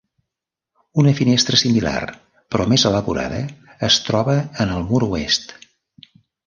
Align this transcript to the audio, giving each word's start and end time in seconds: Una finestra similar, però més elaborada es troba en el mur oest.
Una 1.03 1.13
finestra 1.19 1.59
similar, 1.63 1.99
però 2.55 2.67
més 2.73 2.87
elaborada 2.91 3.45
es 3.91 4.01
troba 4.09 4.39
en 4.65 4.77
el 4.79 4.93
mur 4.93 5.05
oest. 5.11 5.59